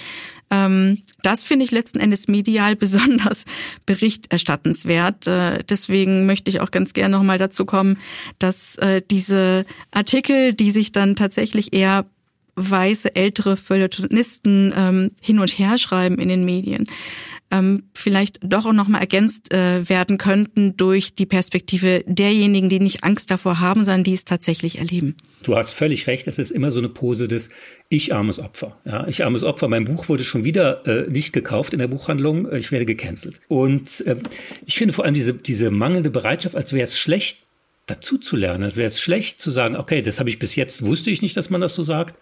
[0.52, 3.46] Ähm, das finde ich letzten Endes medial besonders
[3.86, 5.28] berichterstattenswert.
[5.28, 7.98] Äh, deswegen möchte ich auch ganz gerne nochmal dazu kommen,
[8.40, 12.06] dass äh, diese Artikel, die sich dann tatsächlich eher
[12.56, 16.88] weiße ältere Feuilletonisten ähm, hin und her schreiben in den Medien,
[17.52, 23.04] ähm, vielleicht doch auch nochmal ergänzt äh, werden könnten durch die Perspektive derjenigen, die nicht
[23.04, 25.16] Angst davor haben, sondern die es tatsächlich erleben.
[25.44, 27.50] Du hast völlig recht, es ist immer so eine Pose des
[27.88, 28.78] Ich armes Opfer.
[28.86, 29.68] Ja, ich armes Opfer.
[29.68, 32.52] Mein Buch wurde schon wieder äh, nicht gekauft in der Buchhandlung.
[32.54, 33.40] Ich werde gecancelt.
[33.48, 34.18] Und äh,
[34.66, 37.40] ich finde vor allem diese, diese mangelnde Bereitschaft, als wäre es schlecht,
[37.88, 38.64] dazu zu lernen.
[38.64, 41.36] Als wäre es schlecht zu sagen, okay, das habe ich bis jetzt, wusste ich nicht,
[41.38, 42.16] dass man das so sagt.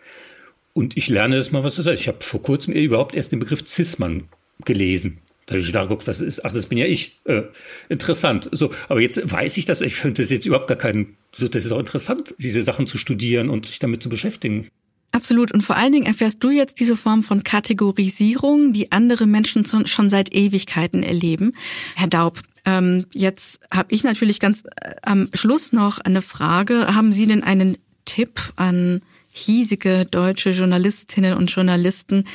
[0.74, 2.02] Und ich lerne das mal, was das heißt.
[2.02, 4.30] Ich habe vor kurzem überhaupt erst den Begriff Cis-Mann
[4.66, 5.20] gelesen.
[5.46, 7.20] Da habe ich da geguckt, was ist, ach, das bin ja ich.
[7.24, 7.44] Äh,
[7.88, 8.50] interessant.
[8.52, 11.66] So, aber jetzt weiß ich das, ich finde das jetzt überhaupt gar keinen, so, das
[11.66, 14.68] ist auch interessant, diese Sachen zu studieren und sich damit zu beschäftigen.
[15.12, 15.54] Absolut.
[15.54, 20.10] Und vor allen Dingen erfährst du jetzt diese Form von Kategorisierung, die andere Menschen schon
[20.10, 21.54] seit Ewigkeiten erleben.
[21.96, 26.94] Herr Daub, ähm, jetzt habe ich natürlich ganz äh, am Schluss noch eine Frage.
[26.94, 32.26] Haben Sie denn einen Tipp an hiesige deutsche Journalistinnen und Journalisten,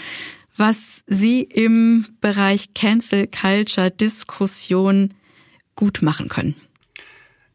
[0.62, 5.12] was Sie im Bereich Cancel Culture Diskussion
[5.75, 6.55] gut machen können?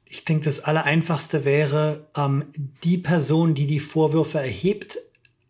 [0.04, 2.44] Ich denke, das Allereinfachste wäre, ähm,
[2.84, 5.00] die Person, die die Vorwürfe erhebt,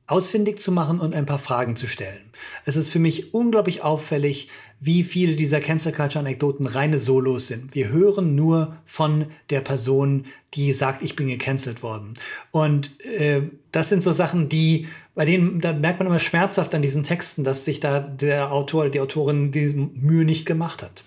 [0.05, 2.31] ausfindig zu machen und ein paar Fragen zu stellen.
[2.63, 7.73] Es ist für mich unglaublich auffällig, wie viele dieser Cancel Culture Anekdoten reine Solos sind.
[7.73, 12.13] Wir hören nur von der Person, die sagt, ich bin gecancelt worden.
[12.51, 13.41] Und äh,
[13.77, 17.43] das sind so Sachen, die bei denen, da merkt man immer schmerzhaft an diesen Texten,
[17.43, 21.03] dass sich da der Autor, die Autorin diese Mühe nicht gemacht hat.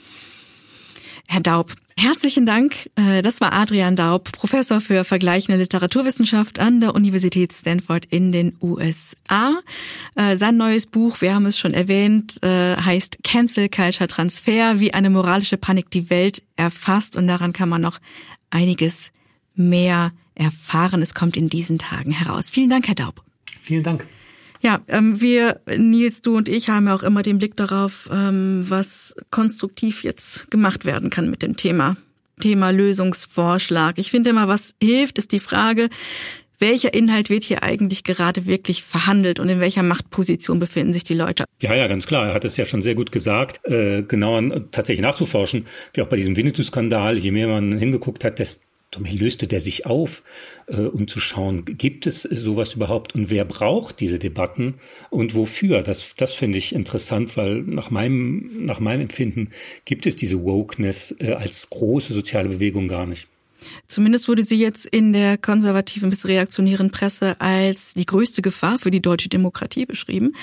[1.27, 2.91] Herr Daub, herzlichen Dank.
[2.97, 8.57] Äh, das war Adrian Daub, Professor für vergleichende Literaturwissenschaft an der Universität Stanford in den
[8.61, 9.61] USA.
[10.15, 14.95] Äh, sein neues Buch, wir haben es schon erwähnt, äh, heißt Cancel Culture Transfer, wie
[14.95, 17.17] eine moralische Panik die Welt erfasst.
[17.17, 17.99] Und daran kann man noch
[18.51, 19.11] einiges
[19.55, 21.03] mehr erfahren.
[21.03, 22.51] Es kommt in diesen Tagen heraus.
[22.51, 23.23] Vielen Dank, Herr Daub.
[23.61, 24.07] Vielen Dank.
[24.63, 28.65] Ja, ähm, wir, Nils, du und ich haben ja auch immer den Blick darauf, ähm,
[28.69, 31.97] was konstruktiv jetzt gemacht werden kann mit dem Thema.
[32.41, 33.99] Thema Lösungsvorschlag.
[33.99, 35.89] Ich finde immer, was hilft, ist die Frage,
[36.59, 41.15] welcher Inhalt wird hier eigentlich gerade wirklich verhandelt und in welcher Machtposition befinden sich die
[41.15, 41.45] Leute.
[41.61, 42.29] Ja, ja, ganz klar.
[42.29, 46.17] Er hat es ja schon sehr gut gesagt, äh, genauer tatsächlich nachzuforschen, wie auch bei
[46.17, 47.17] diesem Winnetou-Skandal.
[47.17, 50.23] Je mehr man hingeguckt hat, desto mehr löste der sich auf,
[50.67, 54.75] äh, um zu schauen, gibt es sowas überhaupt und wer braucht diese Debatten
[55.11, 55.83] und wofür?
[55.83, 59.51] Das, das finde ich interessant, weil nach meinem, nach meinem Empfinden
[59.85, 63.29] gibt es diese Wokeness äh, als große soziale Bewegung gar nicht.
[63.89, 68.91] Zumindest wurde sie jetzt in der konservativen bis reaktionären Presse als die größte Gefahr für
[68.91, 70.35] die deutsche Demokratie beschrieben.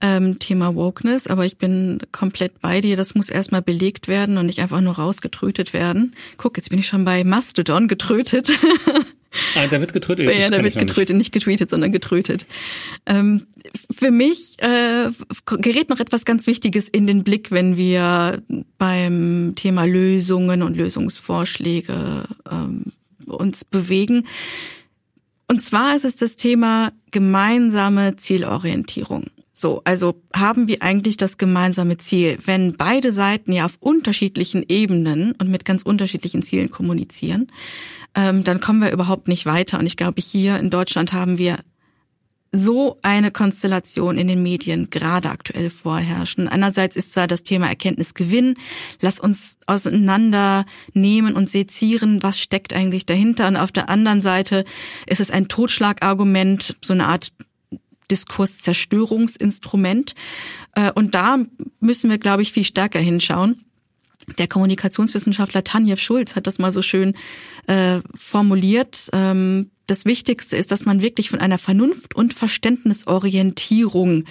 [0.00, 2.96] Ähm, Thema Wokeness, aber ich bin komplett bei dir.
[2.96, 6.14] Das muss erstmal belegt werden und nicht einfach nur rausgetrötet werden.
[6.36, 8.50] Guck, jetzt bin ich schon bei Mastodon getrötet.
[9.54, 10.32] Ah, da wird getrötet.
[10.34, 11.26] Ja, da wird getrötet, nicht.
[11.26, 12.46] nicht getweetet, sondern getrötet.
[13.06, 13.46] Ähm,
[13.94, 15.10] für mich äh,
[15.46, 18.42] gerät noch etwas ganz Wichtiges in den Blick, wenn wir
[18.78, 22.92] beim Thema Lösungen und Lösungsvorschläge ähm,
[23.26, 24.26] uns bewegen.
[25.48, 29.26] Und zwar ist es das Thema gemeinsame Zielorientierung.
[29.58, 35.32] So, also haben wir eigentlich das gemeinsame Ziel, wenn beide Seiten ja auf unterschiedlichen Ebenen
[35.32, 37.50] und mit ganz unterschiedlichen Zielen kommunizieren,
[38.14, 39.78] ähm, dann kommen wir überhaupt nicht weiter.
[39.78, 41.60] Und ich glaube, hier in Deutschland haben wir
[42.52, 46.48] so eine Konstellation in den Medien gerade aktuell vorherrschen.
[46.48, 48.56] Einerseits ist da das Thema Erkenntnisgewinn.
[49.00, 53.48] Lass uns auseinandernehmen und sezieren, was steckt eigentlich dahinter.
[53.48, 54.66] Und auf der anderen Seite
[55.06, 57.32] ist es ein Totschlagargument, so eine Art
[58.10, 60.14] Diskurszerstörungsinstrument.
[60.74, 61.38] Äh, und da
[61.80, 63.62] müssen wir, glaube ich, viel stärker hinschauen.
[64.38, 67.14] Der Kommunikationswissenschaftler Tanjev Schulz hat das mal so schön
[67.66, 69.08] äh, formuliert.
[69.12, 74.24] Ähm, das Wichtigste ist, dass man wirklich von einer Vernunft- und Verständnisorientierung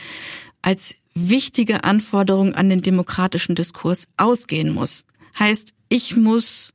[0.61, 5.05] als wichtige Anforderung an den demokratischen Diskurs ausgehen muss.
[5.39, 6.73] Heißt, ich muss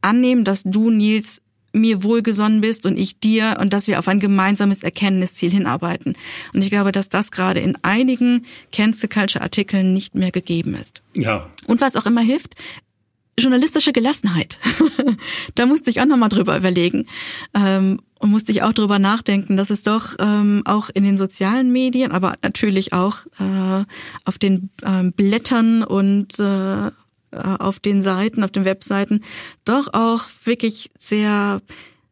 [0.00, 4.20] annehmen, dass du, Nils, mir wohlgesonnen bist und ich dir und dass wir auf ein
[4.20, 6.16] gemeinsames Erkenntnisziel hinarbeiten.
[6.52, 11.02] Und ich glaube, dass das gerade in einigen Cancel Culture Artikeln nicht mehr gegeben ist.
[11.14, 11.48] Ja.
[11.66, 12.54] Und was auch immer hilft,
[13.38, 14.58] journalistische Gelassenheit.
[15.54, 17.06] da musste ich auch nochmal drüber überlegen.
[17.54, 21.72] Ähm, und musste ich auch drüber nachdenken, dass es doch ähm, auch in den sozialen
[21.72, 23.84] Medien, aber natürlich auch äh,
[24.24, 26.92] auf den ähm, Blättern und äh,
[27.32, 29.22] auf den Seiten, auf den Webseiten
[29.64, 31.62] doch auch wirklich sehr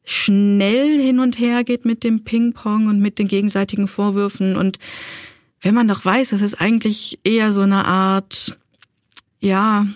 [0.04, 4.56] schnell hin und her geht mit dem Ping-Pong und mit den gegenseitigen Vorwürfen.
[4.56, 4.78] Und
[5.61, 8.59] wenn man doch weiß, dass es eigentlich eher so eine Art,
[9.40, 9.87] ja,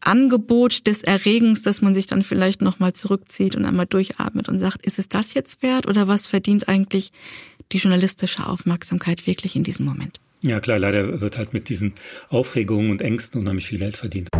[0.00, 4.86] Angebot des Erregens, dass man sich dann vielleicht nochmal zurückzieht und einmal durchatmet und sagt,
[4.86, 7.12] ist es das jetzt wert oder was verdient eigentlich
[7.72, 10.20] die journalistische Aufmerksamkeit wirklich in diesem Moment?
[10.42, 11.94] Ja klar, leider wird halt mit diesen
[12.28, 14.30] Aufregungen und Ängsten unheimlich viel Geld verdient.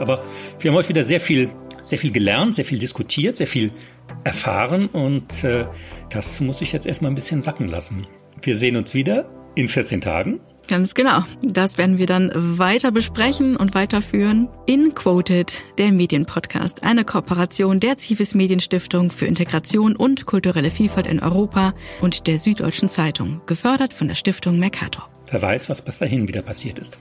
[0.00, 0.22] Aber
[0.60, 1.50] wir haben heute wieder sehr viel,
[1.82, 3.72] sehr viel gelernt, sehr viel diskutiert, sehr viel
[4.24, 5.66] erfahren und äh,
[6.10, 8.06] das muss ich jetzt erstmal ein bisschen sacken lassen.
[8.42, 10.40] Wir sehen uns wieder in 14 Tagen.
[10.68, 11.22] Ganz genau.
[11.42, 17.96] Das werden wir dann weiter besprechen und weiterführen in Quoted, der Medienpodcast, eine Kooperation der
[17.98, 24.08] Zivis Medienstiftung für Integration und kulturelle Vielfalt in Europa und der Süddeutschen Zeitung, gefördert von
[24.08, 25.08] der Stiftung Mercator.
[25.30, 26.98] Wer weiß, was bis dahin wieder passiert ist.